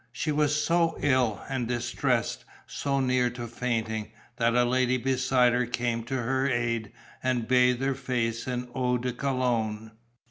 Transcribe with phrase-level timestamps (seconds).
[0.11, 5.67] She was so ill and distressed, so near to fainting, that a lady beside her
[5.67, 9.91] came to her aid and bathed her face in eau de Cologne....